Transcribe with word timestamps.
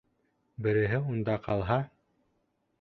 Береһе 0.67 1.03
унда 1.13 1.37
ҡалһа... 1.45 1.79